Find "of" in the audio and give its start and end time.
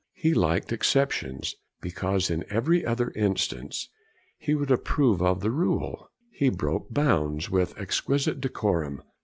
5.21-5.41